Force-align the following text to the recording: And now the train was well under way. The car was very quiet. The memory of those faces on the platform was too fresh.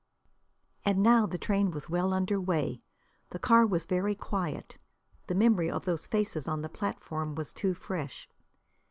And 0.83 1.03
now 1.03 1.27
the 1.27 1.37
train 1.37 1.69
was 1.69 1.87
well 1.87 2.11
under 2.11 2.41
way. 2.41 2.81
The 3.29 3.37
car 3.37 3.67
was 3.67 3.85
very 3.85 4.15
quiet. 4.15 4.79
The 5.27 5.35
memory 5.35 5.69
of 5.69 5.85
those 5.85 6.07
faces 6.07 6.47
on 6.47 6.63
the 6.63 6.69
platform 6.69 7.35
was 7.35 7.53
too 7.53 7.75
fresh. 7.75 8.27